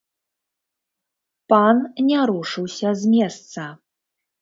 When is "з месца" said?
3.05-3.73